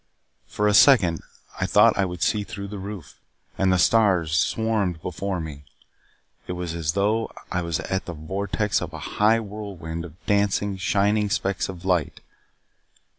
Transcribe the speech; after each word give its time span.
For 0.47 0.67
a 0.67 0.73
second 0.73 1.21
I 1.59 1.67
thought 1.67 1.95
I 1.95 2.05
could 2.05 2.23
see 2.23 2.43
through 2.43 2.69
the 2.69 2.79
roof, 2.79 3.19
and 3.55 3.71
the 3.71 3.77
stars 3.77 4.31
swarmed 4.35 4.99
before 5.03 5.39
me. 5.39 5.63
It 6.47 6.53
was 6.53 6.73
as 6.73 6.93
though 6.93 7.31
I 7.51 7.61
was 7.61 7.81
at 7.81 8.05
the 8.05 8.13
vortex 8.13 8.81
of 8.81 8.93
a 8.93 8.97
high 9.21 9.39
whirlwind 9.39 10.03
of 10.03 10.15
dancing, 10.25 10.75
shining 10.77 11.29
specks 11.29 11.69
of 11.69 11.85
light. 11.85 12.19